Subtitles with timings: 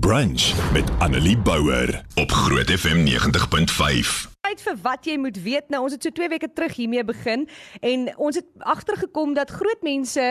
[0.00, 4.30] Brunch met Annelie Bouwer op Groot FM 90.5.
[4.40, 5.68] Tyd vir wat jy moet weet.
[5.68, 7.44] Nou ons het so 2 weke terug hiermee begin
[7.84, 10.24] en ons het agtergekom dat groot mense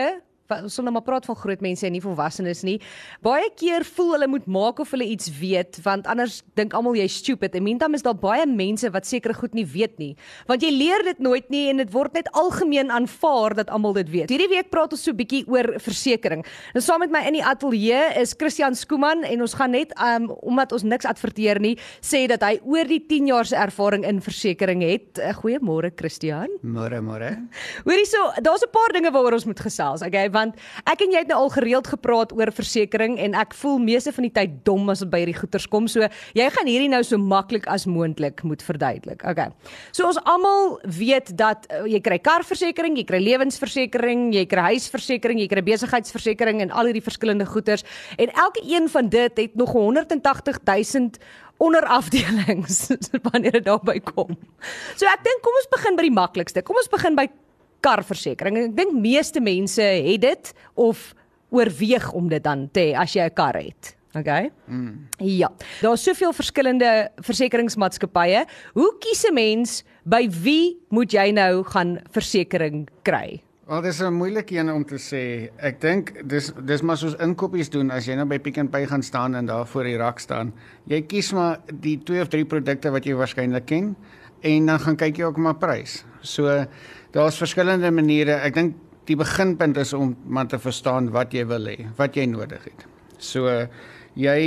[0.50, 2.78] ons sal nou maar praat van groot mense en nie volwassenes nie.
[3.24, 7.16] Baie keer voel hulle moet maak of hulle iets weet want anders dink almal jy's
[7.22, 7.54] stupid.
[7.54, 10.12] En meantime is daar baie mense wat seker goed nie weet nie.
[10.50, 14.10] Want jy leer dit nooit nie en dit word net algemeen aanvaar dat almal dit
[14.12, 14.32] weet.
[14.32, 16.48] Hierdie week praat ons so 'n bietjie oor versekerings.
[16.74, 20.30] Nou saam met my in die ateljee is Christian Skooman en ons gaan net um,
[20.42, 24.20] omdat ons niks adverteer nie, sê dat hy oor die 10 jaar se ervaring in
[24.20, 25.18] versekerings het.
[25.18, 26.48] Uh, Goeiemôre Christian.
[26.62, 27.48] Môre môre.
[27.84, 30.02] Hoorie so, daar's 'n paar dinge waaroor ons moet gesels.
[30.02, 33.78] Okay, want ek en jy het nou al gereeld gepraat oor versekerings en ek voel
[33.82, 35.88] meeste van die tyd dom as dit by hierdie goeters kom.
[35.90, 36.08] So
[36.38, 39.24] jy gaan hierdie nou so maklik as moontlik moet verduidelik.
[39.28, 39.50] Okay.
[39.92, 45.42] So ons almal weet dat uh, jy kry karversekering, jy kry lewensversekering, jy kry huisversekering,
[45.42, 47.86] jy kry besigheidsversekering en al hierdie verskillende goeters
[48.18, 51.10] en elke een van dit het nog 180 000
[51.62, 52.88] onderafdelings
[53.30, 54.34] wanneer dit daarby kom.
[54.96, 56.64] So ek dink kom ons begin by die maklikste.
[56.66, 57.28] Kom ons begin by
[57.84, 58.60] karversekering.
[58.70, 61.10] Ek dink meeste mense het dit of
[61.52, 63.96] oorweeg om dit dan te hê as jy 'n kar het.
[64.14, 64.50] Okay.
[64.68, 65.08] Mm.
[65.18, 65.48] Ja.
[65.80, 68.44] Daar's soveel verskillende versekeringsmaatskappye.
[68.74, 73.42] Hoe kies 'n mens by wie moet jy nou gaan versekerings kry?
[73.66, 75.50] Wel, dis 'n moeilike een om te sê.
[75.56, 78.86] Ek dink dis dis maar soos inkopies doen as jy nou by Pick n Pay
[78.86, 80.52] gaan staan en daar voor die rak staan.
[80.84, 83.96] Jy kies maar die twee of drie produkte wat jy waarskynlik ken
[84.42, 86.02] en dan gaan kyk jy ook maar prys.
[86.20, 86.66] So
[87.14, 88.40] daar's verskillende maniere.
[88.42, 88.76] Ek dink
[89.10, 92.86] die beginpunt is om man te verstaan wat jy wil hê, wat jy nodig het.
[93.18, 93.50] So
[94.18, 94.40] jy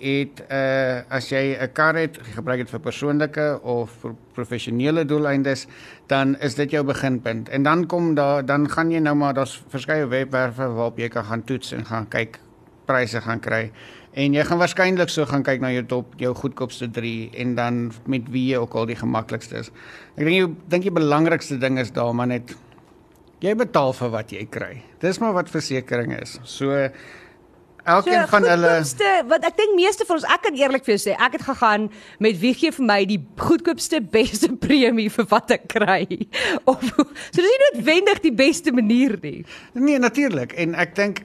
[0.00, 5.04] het 'n uh, as jy 'n kar het, gebruik dit vir persoonlike of vir professionele
[5.04, 5.66] doeleindes,
[6.06, 7.48] dan is dit jou beginpunt.
[7.48, 11.24] En dan kom daar dan gaan jy nou maar daar's verskeie webwerwe waarop jy kan
[11.24, 12.38] gaan toets en gaan kyk
[12.86, 13.70] pryse gaan kry.
[14.18, 17.76] En jy gaan waarskynlik so gaan kyk na jou top jou goedkoopste 3 en dan
[18.10, 19.70] met wie jy ook al die gemaklikste is.
[20.16, 22.56] Ek dink jy dink die belangrikste ding is daar maar net
[23.44, 24.72] jy betaal vir wat jy kry.
[25.04, 26.34] Dis maar wat versekerings is.
[26.58, 26.74] So
[27.88, 28.72] elkeen so, van hulle
[29.30, 31.88] wat ek dink meeste van ons ek kan eerlik vir jou sê ek het gegaan
[32.24, 36.02] met wie gee vir my die goedkoopste beste premie vir wat ek kry
[36.70, 37.06] of so
[37.38, 39.40] dis nie noodwendig die beste manier nie
[39.78, 41.24] nee natuurlik en ek dink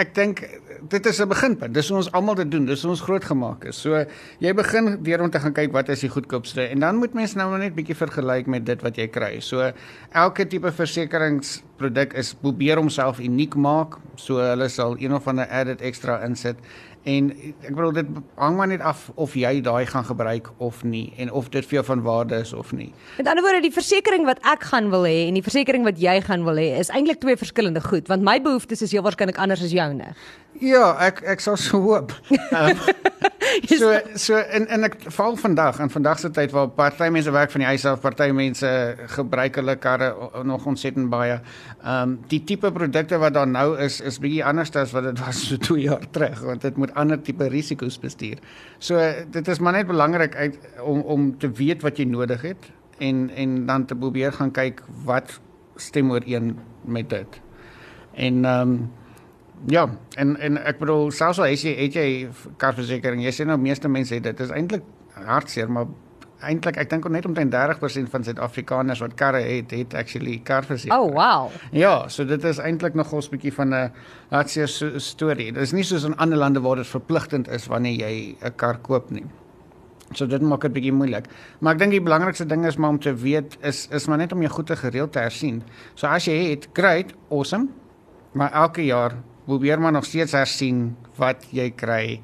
[0.00, 0.42] ek dink
[0.88, 1.74] dit is 'n beginpunt.
[1.74, 2.64] Dis ons almal dit doen.
[2.66, 3.76] Dis ons groot gemaak is.
[3.76, 4.04] So
[4.38, 7.34] jy begin deur om te gaan kyk wat is die goedkoopste en dan moet mens
[7.34, 9.40] nou net bietjie vergelyk met dit wat jy kry.
[9.40, 9.72] So
[10.12, 13.98] elke tipe versekeringsproduk is probeer homself uniek maak.
[14.16, 16.56] So hulle sal een of ander added extra insit
[17.02, 17.30] En
[17.66, 21.32] ek bedoel dit hang maar net af of jy daai gaan gebruik of nie en
[21.34, 22.92] of dit vir jou van waarde is of nie.
[23.18, 26.20] Met ander woorde, die versekerings wat ek gaan wil hê en die versekerings wat jy
[26.22, 29.64] gaan wil hê is eintlik twee verskillende goed, want my behoeftes is heel waarskynlik anders
[29.66, 30.12] as joune.
[30.62, 32.14] Ja, ek ek sal so hoop.
[32.54, 32.78] Um,
[33.80, 37.52] so so in in ek val vandag en vandag se tyd waar party mense werk
[37.52, 38.70] van die huis af, party mense
[39.16, 40.12] gebruik hulle karre
[40.48, 41.38] nog ontsettend baie.
[41.82, 45.24] Ehm um, die tipe produkte wat daar nou is is bietjie anders as wat dit
[45.24, 48.38] was so 2 jaar terug want dit moet ander tipe risiko's bestuur.
[48.78, 52.70] So dit is maar net belangrik uit om om te weet wat jy nodig het
[52.98, 55.40] en en dan te probeer gaan kyk wat
[55.76, 57.40] stem ooreen met dit.
[58.14, 58.90] En ehm um,
[59.70, 62.06] Ja, en en ek bedoel selfs al het jy het jy
[62.58, 64.36] karversekering, jy sê nou meeste mense het dit.
[64.36, 64.82] Dit is eintlik
[65.14, 65.86] hartseer, maar
[66.42, 70.98] eintlik ek dink net omtrent 30% van Suid-Afrikaners wat karre het, het actually karversekering.
[70.98, 71.52] Oh, wow.
[71.70, 73.92] Ja, so dit is eintlik nog 'n bietjie van 'n
[74.30, 74.68] hartseer
[74.98, 75.52] storie.
[75.52, 78.78] Dit is nie soos in ander lande waar dit verpligtend is wanneer jy 'n kar
[78.78, 79.24] koop nie.
[80.14, 81.26] So dit maak dit bietjie moeilik.
[81.60, 84.32] Maar ek dink die belangrikste ding is maar om te weet is is maar net
[84.32, 85.62] om jou goede gereeld te hersien.
[85.94, 87.68] So as jy het, great, awesome.
[88.32, 89.12] Maar elke jaar
[89.46, 92.20] probeer maar nog steeds hersien wat jy kry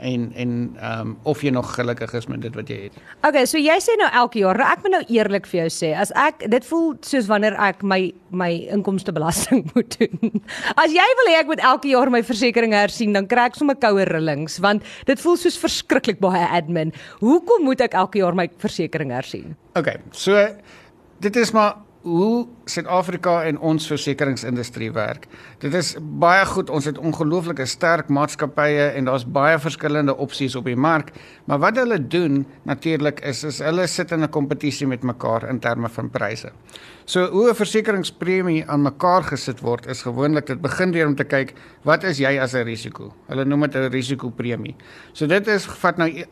[0.00, 2.96] en en ehm um, of jy nog gelukkig is met dit wat jy het.
[3.26, 5.90] Okay, so jy sê nou elke jaar, nou ek moet nou eerlik vir jou sê,
[5.96, 8.00] as ek dit voel soos wanneer ek my
[8.30, 10.40] my inkomstebelasting moet doen.
[10.80, 13.78] As jy wil hê ek moet elke jaar my versekerings hersien, dan kry ek sommer
[13.80, 16.94] koue rillings want dit voel soos verskriklik baie admin.
[17.20, 19.54] Hoekom moet ek elke jaar my versekerings hersien?
[19.78, 20.48] Okay, so
[21.20, 25.26] dit is maar hoe Suid-Afrika en ons versekeringsindustrie werk.
[25.62, 26.70] Dit is baie goed.
[26.70, 31.12] Ons het ongelooflike sterk maatskappye en daar's baie verskillende opsies op die mark.
[31.50, 35.58] Maar wat hulle doen natuurlik is is hulle sit in 'n kompetisie met mekaar in
[35.60, 36.52] terme van pryse.
[37.04, 41.24] So hoe 'n versekeringspremie aan mekaar gesit word is gewoonlik dit begin deur om te
[41.24, 43.12] kyk wat is jy as 'n risiko.
[43.26, 44.76] Hulle noem dit 'n risikopremie.
[45.12, 46.24] So dit is vat nou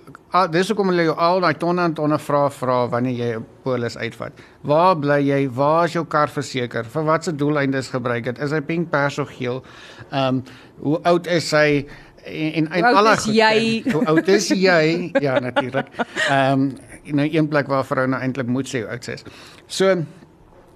[0.50, 3.96] dis hoekom hulle jou al daai tonne en tonne vra vra wanneer jy 'n polis
[3.96, 4.32] uitvat.
[4.62, 5.49] Waar bly jy?
[5.50, 6.85] Waar is jou kar verseker?
[6.85, 8.39] Vir watse doeleindes gebruik dit?
[8.39, 9.65] Is hy pink, pers of geel?
[10.11, 10.43] Ehm um,
[10.79, 11.87] hoe oud is hy?
[12.29, 13.57] en en, en alle is goed, jy?
[13.95, 14.85] Hoe oud is jy?
[15.23, 15.91] Ja, natuurlik.
[16.29, 16.69] Ehm um,
[17.09, 19.25] nou een plek waar 'n vrou nou eintlik moet sê hoe oud sy is.
[19.67, 20.05] So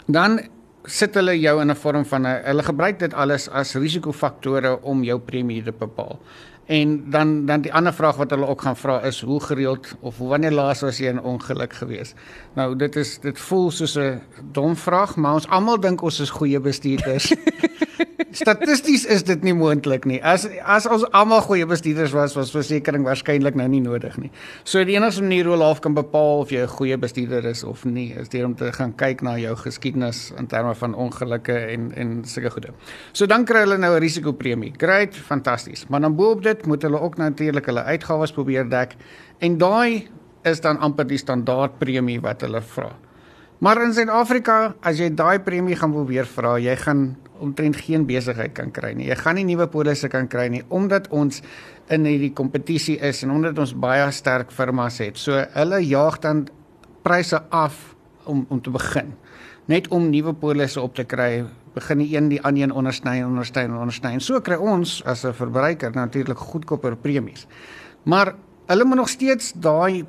[0.06, 0.40] dan
[0.84, 5.04] sit hulle jou in 'n vorm van 'n hulle gebruik dit alles as risikofaktore om
[5.04, 6.20] jou premie te bepaal.
[6.72, 10.18] En dan dan die ander vraag wat hulle ook gaan vra is hoe gereeld of
[10.18, 12.14] wanneer laas was jy in ongeluk gewees?
[12.56, 14.22] Nou dit is dit voel soos 'n
[14.52, 17.34] dom vraag, maar ons almal dink ons is goeie bestuurders.
[18.32, 20.18] Statisties is dit nie moontlik nie.
[20.24, 24.30] As as ons almal goeie bestuurders was, was versekerings waarskynlik nou nie nodig nie.
[24.64, 27.84] So die enigste manier hoe half kan bepaal of jy 'n goeie bestuurder is of
[27.84, 31.92] nie, is deur om te gaan kyk na jou geskiedenis in terme van ongelukke en
[31.96, 32.72] en sulke goede.
[33.12, 34.72] So dan kry hulle nou 'n risikopremie.
[34.78, 35.86] Great, fantasties.
[35.88, 38.96] Maar dan boop dit moet hulle ook natuurlik hulle uitgawes probeer dek
[39.40, 40.08] en daai
[40.44, 42.92] is dan amper die standaard premie wat hulle vra.
[43.62, 48.54] Maar in Suid-Afrika, as jy daai premie gaan probeer vra, jy gaan omtrent geen besigheid
[48.56, 49.08] kan kry nie.
[49.10, 51.42] Jy gaan nie nuwe polisse kan kry nie omdat ons
[51.92, 55.18] in hierdie kompetisie is en omdat ons baie sterk firmas het.
[55.18, 56.46] So hulle jaag dan
[57.02, 57.80] pryse af
[58.30, 59.12] om om te begin.
[59.70, 61.44] Net om nuwe polisse op te kry,
[61.74, 64.14] begin die een die ander een ondersny en ondersny en ondersny.
[64.16, 67.46] En so kry ons as 'n verbruiker natuurlik goedkoper premies.
[68.04, 68.34] Maar
[68.66, 70.04] hulle moet nog steeds daai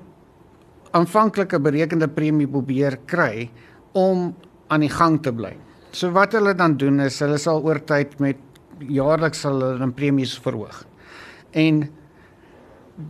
[0.92, 3.50] aanvanklike berekende premie probeer kry
[3.92, 4.36] om
[4.68, 5.56] aan die gang te bly.
[5.94, 8.40] So wat hulle dan doen is hulle sal oor tyd met
[8.82, 10.80] jaarliks sal hulle dan premies verhoog.
[11.54, 11.84] En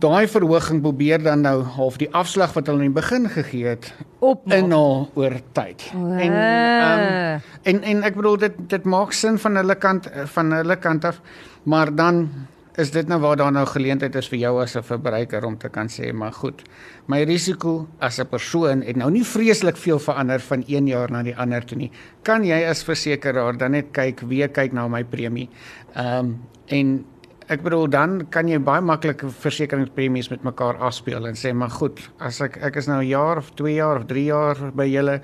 [0.00, 3.90] daai verhoging probeer dan nou half die afslag wat hulle in die begin gegee het
[4.24, 5.90] Op inhaal oor tyd.
[5.92, 7.40] En ehm Ah.
[7.62, 11.20] en en ek bedoel dit dit maak sin van hulle kant van hulle kant af,
[11.64, 12.28] maar dan
[12.76, 15.68] is dit nou waar daar nou geleentheid is vir jou as 'n verbruiker om te
[15.68, 16.62] kan sê maar goed.
[17.06, 21.22] My risiko as 'n persoon het nou nie vreeslik veel verander van een jaar na
[21.22, 21.90] die ander toe nie.
[22.22, 25.48] Kan jy as versekeraar dan net kyk wie kyk na my premie?
[25.94, 27.04] Ehm um, en
[27.48, 32.00] ek bedoel dan kan jy baie maklik versekeringspremies met mekaar afspeel en sê maar goed,
[32.18, 35.20] as ek ek is nou 'n jaar of 2 jaar of 3 jaar by julle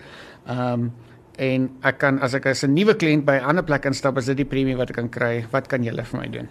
[0.47, 0.93] ehm um,
[1.39, 4.27] en ek kan as ek as 'n nuwe kliënt by 'n ander plek instap, is
[4.27, 5.47] dit die premie wat ek kan kry.
[5.51, 6.49] Wat kan julle vir my doen?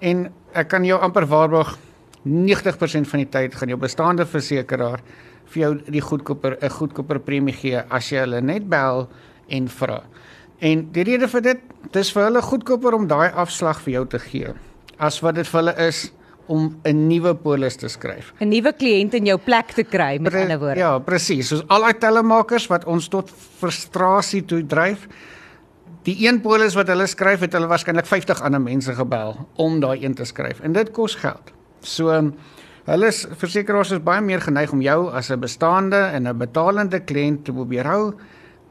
[0.00, 1.76] En ek kan jou amper waarborg
[2.24, 5.00] 90% van die tyd gaan jou bestaande versekeraar
[5.50, 9.08] vir jou die goedkoper 'n goedkoper premie gee as jy hulle net bel
[9.48, 10.02] en vra.
[10.60, 11.60] En die rede vir dit,
[11.92, 14.54] dis vir hulle goedkoper om daai afslag vir jou te gee
[14.98, 16.12] as wat dit vir hulle is
[16.48, 18.32] om 'n nuwe polis te skryf.
[18.40, 20.78] 'n nuwe kliënt in jou plek te kry met Pre- ander woorde.
[20.80, 21.48] Ja, presies.
[21.48, 25.06] Soos al daai tellemakers wat ons tot frustrasie toe dryf.
[26.08, 30.00] Die een polis wat hulle skryf, het hulle waarskynlik 50 ander mense gebel om daai
[30.00, 31.52] een te skryf en dit kos geld.
[31.84, 32.08] So
[32.86, 37.00] hulle is versekerings is baie meer geneig om jou as 'n bestaande en 'n betalende
[37.00, 38.14] kliënt te probeer hou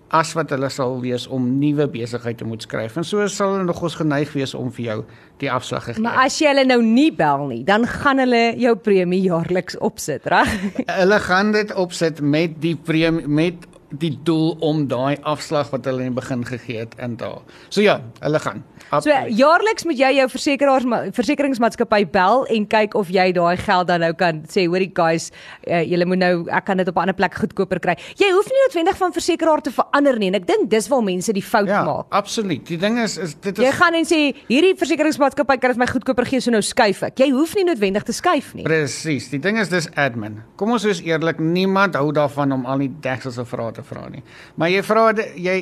[0.09, 2.97] as wat hulle sal wees om nuwe besigheid te moet skryf.
[2.97, 5.03] En so sal hulle nogals geneig wees om vir jou
[5.37, 6.01] die afslag te gee.
[6.01, 10.25] Maar as jy hulle nou nie bel nie, dan gaan hulle jou premie jaarliks opsit,
[10.25, 10.49] reg?
[10.85, 16.03] Hulle gaan dit opsit met die premie met die doel om daai afslag wat hulle
[16.05, 17.43] in die begin gegee het in te haal.
[17.69, 18.63] So ja, hulle gaan.
[18.89, 19.37] So Absoluut.
[19.37, 20.85] jaarliks moet jy jou versekeraars
[21.17, 25.31] versekeringsmaatskappy bel en kyk of jy daai geld dan nou kan sê, hoorie guys,
[25.67, 27.95] uh, julle moet nou ek kan dit op 'n ander plek goedkoper kry.
[28.17, 31.33] Jy hoef nie noodwendig van versekeraar te verander nie en ek dink dis waar mense
[31.33, 32.05] die fout ja, maak.
[32.09, 32.65] absoluut.
[32.67, 35.87] Die ding is is dit Jy is gaan en sê hierdie versekeringsmaatskappy kan dit my
[35.87, 37.19] goedkoper gee, so nou skuif ek.
[37.19, 38.63] Jy hoef nie noodwendig te skuif nie.
[38.63, 39.29] presies.
[39.29, 40.43] Die ding is dis admin.
[40.55, 44.23] Kom ons wees eerlik, niemand hou daarvan om al die dekselse vrae te vra nie.
[44.59, 45.05] Maar jy vra
[45.35, 45.59] jy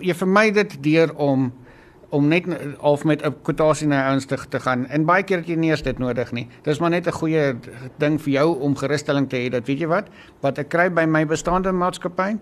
[0.00, 1.50] jy vermy dit deur om
[2.12, 2.44] om net
[2.80, 5.70] half met 'n kwotasie na ouens te, te gaan en baie keer het jy nie
[5.70, 6.48] eers dit nodig nie.
[6.62, 7.56] Dis maar net 'n goeie
[7.98, 10.08] ding vir jou om gerusstelling te hê dat weet jy wat,
[10.40, 12.38] wat ek kry by my bestaande maatskappy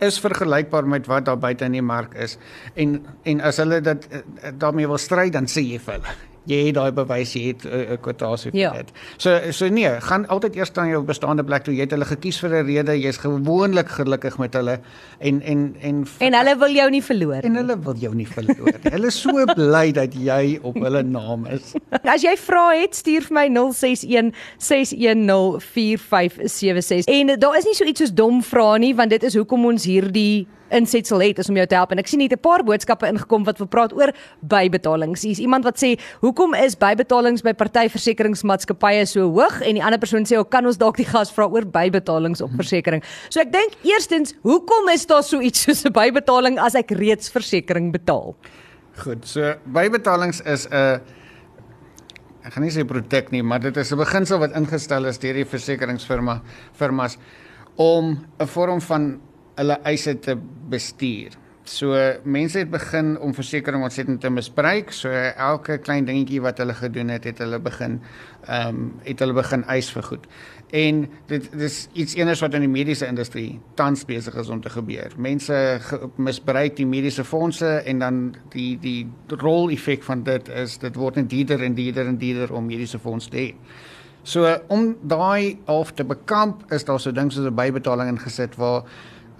[0.00, 2.38] is vergelykbaar met wat daar buite in die mark is.
[2.74, 4.18] En en as hulle dit eh,
[4.58, 7.68] daarmee wil stry, dan sê jy vir hulle jy het daai bewys jy het 'n
[7.92, 8.70] uh, kwotasie vir Ja.
[8.72, 8.90] dit.
[9.18, 11.74] So so nee, gaan altyd eers na jou bestaande plek toe.
[11.74, 12.92] Jy het hulle gekies vir 'n rede.
[13.00, 14.80] Jy's gewoonlik gelukkig met hulle
[15.18, 17.42] en en en En hulle wil jou nie verloor.
[17.44, 18.90] en hulle wil jou nie verloor nie.
[18.92, 21.74] Hulle is so bly dat jy op hulle naam is.
[22.04, 27.04] As jy vra het, stuur vir my 061 610 4576.
[27.14, 29.84] En daar is nie so iets soos dom vrae nie, want dit is hoekom ons
[29.84, 33.06] hierdie insetsel het is om jou te help en ek sien net 'n paar boodskappe
[33.06, 35.22] ingekom wat wil praat oor bybetalings.
[35.22, 39.98] Hier's iemand wat sê, "Hoekom is bybetalings by party versekeringsmaatskappye so hoog?" En die ander
[39.98, 43.52] persoon sê, "O, kan ons dalk die gas vra oor bybetalings op versekerings?" So ek
[43.52, 48.34] dink eerstens, hoekom is daar so iets soos 'n bybetaling as ek reeds versekerings betaal?
[48.96, 51.00] Goed, so bybetalings is 'n
[52.44, 55.34] ek gaan nie sê produk nie, maar dit is 'n beginsel wat ingestel is deur
[55.34, 56.40] die versekeringsfirma
[56.72, 57.18] firmas
[57.76, 59.20] om 'n vorm van
[59.60, 60.36] hulle eise te
[60.70, 61.36] bestuur.
[61.70, 64.90] So mense het begin om versekerings ontsettend te misbruik.
[64.96, 68.00] So elke klein dingetjie wat hulle gedoen het, het hulle begin
[68.48, 70.24] ehm um, het hulle begin eis vir goed.
[70.74, 74.70] En dit dis iets eners wat in die mediese industrie tans besig is om te
[74.70, 75.14] gebeur.
[75.16, 78.20] Mense ge, misbruik die mediese fondse en dan
[78.54, 82.54] die die rol effek van dit is dit word net duurder en duurder en duurder
[82.54, 83.54] om mediese fondse te hê.
[84.22, 88.84] So om daai half te bekamp is daar so ding soos 'n bybetaling ingesit waar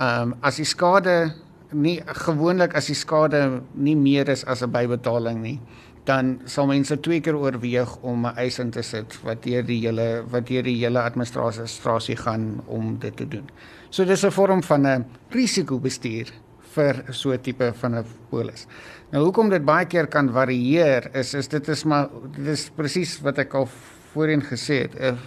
[0.01, 1.35] ehm um, as die skade
[1.73, 5.61] nie gewoonlik as die skade nie meer is as 'n bybetaling nie
[6.09, 9.81] dan sal mense twee keer oorweeg om 'n eis in te sit wat deur die
[9.87, 13.51] hele wat deur die hele administrasie gaan om dit te doen.
[13.91, 16.33] So dis 'n vorm van 'n risikobestuur
[16.75, 18.67] vir so 'n tipe van 'n polis.
[19.13, 23.21] Nou hoekom dit baie keer kan varieer is is dit is maar dit is presies
[23.21, 23.69] wat ek al
[24.13, 24.95] voorheen gesê het.
[24.95, 25.19] 'n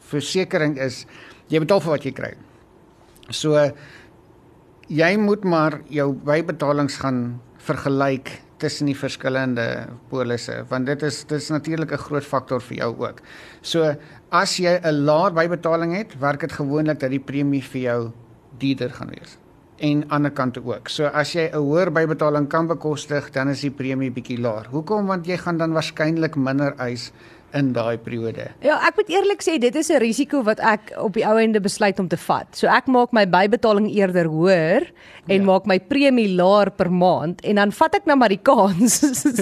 [0.00, 1.06] Versekering is
[1.48, 2.34] jy betaal vir wat jy kry.
[3.30, 3.70] So
[4.88, 11.38] jy moet maar jou bybetalings gaan vergelyk tussen die verskillende polisse want dit is dit
[11.38, 13.20] is natuurlik 'n groot faktor vir jou ook.
[13.62, 13.94] So
[14.30, 18.12] as jy 'n laer bybetaling het, werk dit gewoonlik dat die premie vir jou
[18.58, 19.38] duurder gaan wees
[19.78, 20.88] en aan die ander kant ook.
[20.88, 24.66] So as jy 'n hoër bybetaling kan bekostig, dan is die premie bietjie laer.
[24.70, 25.06] Hoekom?
[25.06, 27.12] Want jy gaan dan waarskynlik minder eis
[27.56, 28.50] in daai periode.
[28.64, 31.60] Ja, ek moet eerlik sê dit is 'n risiko wat ek op die ou ende
[31.60, 32.46] besluit om te vat.
[32.52, 34.86] So ek maak my bybetaling eerder hoër
[35.28, 35.44] en ja.
[35.44, 39.00] maak my premie laer per maand en dan vat ek nou maar die kans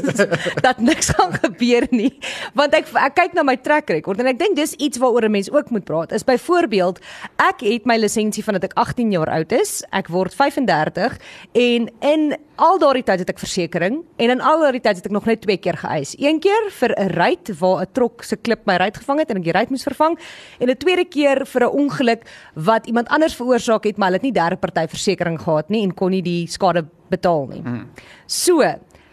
[0.66, 2.18] dat niks gaan gebeur nie.
[2.54, 5.30] Want ek ek kyk na my track record en ek dink dis iets waaroor 'n
[5.30, 6.12] mens ook moet praat.
[6.12, 7.00] Is byvoorbeeld
[7.38, 9.82] ek het my lisensie vandat ek 18 jaar oud is.
[9.90, 11.18] Ek word 35
[11.52, 15.12] en in al daardie tyd het ek versekerings en in al daardie tyd het ek
[15.12, 16.14] nog net twee keer geëis.
[16.18, 19.40] Een keer vir 'n ry waar 'n trok se klip my ry gevang het en
[19.40, 20.18] ek die ry moes vervang
[20.60, 24.28] en 'n tweede keer vir 'n ongeluk wat iemand anders veroorsaak het, maar hulle het
[24.28, 27.62] nie derde party versekerings gehad nie en kon nie die skade betaal nie.
[27.62, 27.90] Hmm.
[28.26, 28.62] So,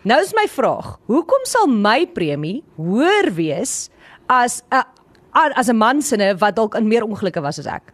[0.04, 3.90] nou is my vraag, hoekom sal my premie hoër wees
[4.28, 4.84] as 'n
[5.34, 7.93] as 'n man sinne wat dalk in meer ongelukke was as ek?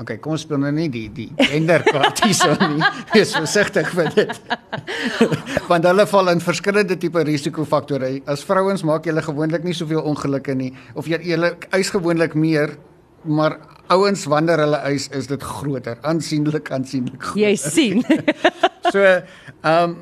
[0.00, 2.80] Okay, kom ons speel nou nie die die gender kwart hierso nie.
[3.12, 4.38] Wees versigtig vir dit.
[5.68, 8.14] Want hulle val in verskillende tipe risikofaktore.
[8.30, 12.78] As vrouens maak julle gewoonlik nie soveel ongelukke nie of jy julle eis gewoonlik meer,
[13.28, 13.58] maar
[13.92, 17.32] ouens wanneer hulle eis is dit groter, aansienlik aansienlik.
[17.36, 18.04] Jy sien.
[18.94, 19.98] so, ehm um,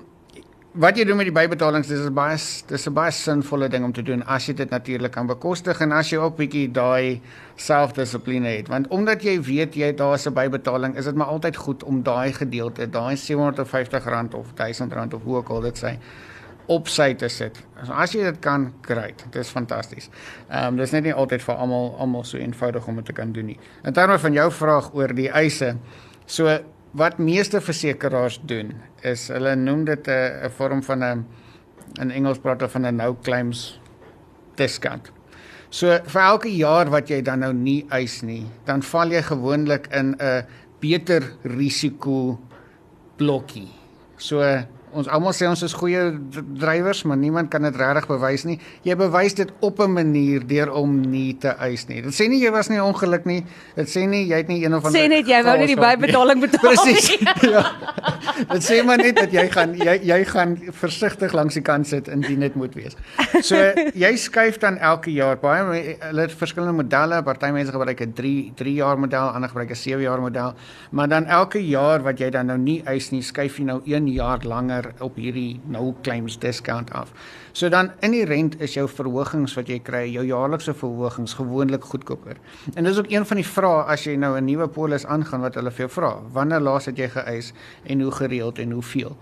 [0.73, 2.37] wat jy doen met die bybetalings dis 'n baie
[2.69, 5.93] dis 'n baie sinvolle ding om te doen as jy dit natuurlik kan bekostig en
[5.93, 7.21] as jy ook bietjie daai
[7.57, 11.83] selfdissipline het want omdat jy weet jy daar's 'n bybetaling is dit maar altyd goed
[11.85, 15.99] om daai gedeelte daai R750 of R1000 of hoe ook al dit sê
[16.69, 17.57] op sy te sit.
[17.89, 19.25] As jy dit kan, great.
[19.33, 20.11] Dit is fantasties.
[20.51, 23.33] Ehm um, dis net nie altyd vir almal almal so eenvoudig om dit te kan
[23.33, 23.59] doen nie.
[23.85, 25.77] In terme van jou vraag oor die eise,
[26.27, 26.59] so
[26.99, 28.73] wat meeste versekerings doen
[29.07, 31.27] is hulle noem dit 'n 'n vorm van 'n
[32.01, 33.81] in Engels praat hulle van 'n no claims
[34.57, 35.11] discount.
[35.71, 39.89] So vir elke jaar wat jy dan nou nie eis nie, dan val jy gewoonlik
[39.93, 40.47] in 'n
[40.81, 42.39] beter risiko
[43.17, 43.69] blokkie.
[44.17, 44.41] So
[44.93, 46.03] ons almal sê ons is goeie
[46.59, 48.59] drywers, maar niemand kan dit regtig bewys nie.
[48.87, 52.03] Jy bewys dit op 'n manier deur om nie te eis nie.
[52.03, 53.45] Dit sê nie jy was nie ongeluk nie.
[53.77, 55.77] Dit sê nie jy het nie een of ander Sê net jy wou nie die
[55.77, 56.61] bybetaling betaal.
[56.61, 57.19] Presies.
[57.55, 57.65] ja.
[58.53, 62.09] Dit sê maar net dat jy gaan jy jy gaan versigtig langs die kant sit
[62.09, 62.97] indien dit moet wees.
[63.43, 63.57] So
[64.05, 67.23] jy skuif dan elke jaar baie hulle het verskillende modelle.
[67.23, 70.55] Party mense gebruik 'n 3 3 jaar model, ander gebruik 'n 7 jaar model.
[70.91, 74.09] Maar dan elke jaar wat jy dan nou nie eis nie, skuif jy nou 1
[74.13, 77.13] jaar langer langer op hierdie no claims discount af.
[77.53, 81.85] So dan in die rent is jou verhogings wat jy kry, jou jaarlikse verhogings gewoonlik
[81.85, 82.37] goedkoper.
[82.75, 85.55] En dis ook een van die vrae as jy nou 'n nuwe polis aangaan wat
[85.55, 86.21] hulle vir jou vra.
[86.33, 87.53] Wanneer laas het jy geëis
[87.87, 89.17] en hoe gereeld en hoeveel?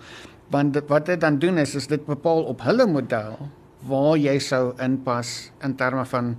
[0.51, 3.49] Want wat dit dan doen is is dit bepaal op hulle model
[3.87, 6.37] waar jy sou inpas in terme van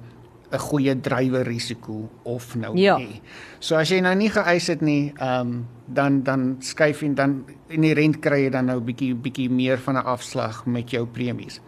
[0.52, 2.98] 'n goeie drywer risiko of nou ja.
[2.98, 3.22] nie.
[3.60, 7.46] So as jy nou nie geëis het nie, ehm um, dan dan skuif en dan
[7.70, 11.06] in die rent kry jy dan nou bietjie bietjie meer van 'n afslag met jou
[11.06, 11.60] premies.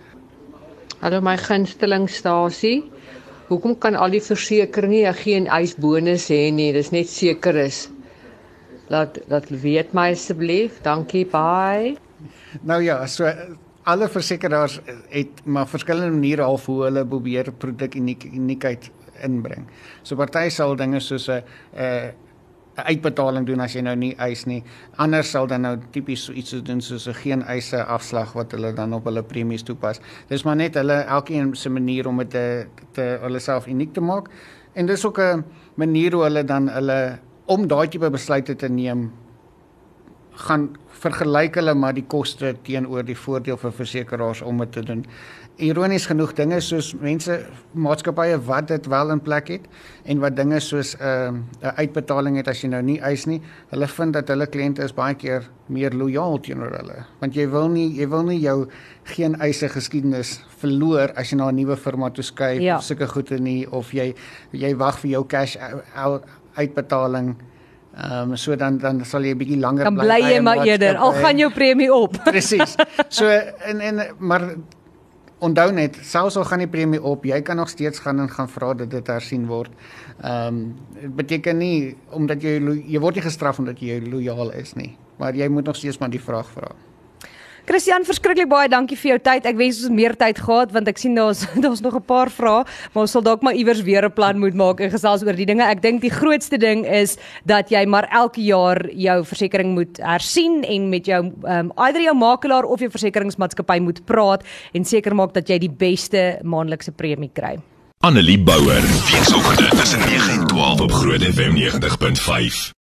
[0.99, 2.91] Hallo my gunstelingstasie.
[3.47, 6.73] Hoekom kan al die versekerings geen eisbonus hê nie?
[6.73, 7.89] Dis net seker is.
[8.89, 10.81] Laat laat weet my asseblief.
[10.81, 11.97] Dankie, bye.
[12.61, 13.25] Nou ja, so
[13.89, 14.79] alle versekerings
[15.09, 18.89] het maar verskillende maniere al hoe hulle probeer produk uniek uniekheid
[19.25, 19.67] inbring.
[20.03, 21.43] So party sal dinge soos 'n
[21.73, 22.13] 'n
[22.79, 24.63] 'n uitbetaling doen as jy nou nie eis nie.
[24.97, 28.73] Ander sal dan nou tipies so iets doen soos 'n geen eise afslag wat hulle
[28.73, 29.99] dan op hulle premies toepas.
[30.27, 34.01] Dis maar net hulle elkeen se manier om dit te te hulle self uniek te
[34.01, 34.29] maak.
[34.73, 35.43] En dis ook 'n
[35.75, 39.11] manier hoe hulle dan hulle om daai tipe besluite te neem
[40.47, 40.69] gaan
[40.99, 45.05] vergelyk hulle maar die koste teenoor die voordeel vir versekerings om dit te doen.
[45.59, 47.33] Ironies genoeg dinge soos mense
[47.75, 49.65] maatskappye wat dit wel in plek het
[50.07, 51.31] en wat dinge soos 'n uh,
[51.67, 53.41] 'n uitbetaling het as jy nou nie eis nie,
[53.71, 57.05] hulle vind dat hulle kliënte is baie keer meer lojaal teenoor hulle.
[57.19, 58.67] Want jy wil nie jy wil nie jou
[59.03, 62.77] geen eise geskiedenis verloor as jy na 'n nuwe firma toe skuif Ja.
[62.77, 64.15] of sulke goede nie of jy
[64.51, 65.57] jy wag vir jou cash
[66.55, 67.35] uitbetaling.
[67.97, 70.41] Ehm um, so dan dan sal jy 'n bietjie langer Dan bly bly by jy
[70.41, 72.17] maar eerder al gaan jou premie op.
[72.31, 72.75] Presies.
[73.09, 74.55] So en en maar
[75.39, 78.49] onthou net, selfs al gaan die premie op, jy kan nog steeds gaan en gaan
[78.49, 79.71] vra dat dit hersien word.
[80.21, 84.75] Ehm um, dit beteken nie omdat jy jy word nie gestraf omdat jy lojaal is
[84.75, 86.71] nie, maar jy moet nog steeds maar die vraag vra.
[87.69, 89.45] Christian, verskriklik baie dankie vir jou tyd.
[89.45, 92.63] Ek wens ons meer tyd gehad want ek sien daar's daar's nog 'n paar vrae,
[92.93, 95.45] maar ons sal dalk maar iewers weer 'n plan moet maak en gesels oor die
[95.45, 95.61] dinge.
[95.61, 100.63] Ek dink die grootste ding is dat jy maar elke jaar jou versekerings moet hersien
[100.65, 104.41] en met jou ehm um, either jou makelaar of jou versekeringsmaatskappy moet praat
[104.73, 107.59] en seker maak dat jy die beste maandelikse premie kry.
[108.01, 112.73] Annelie Bouwer, weekoggend tussen 9 en 12 op Groot FM 90.5.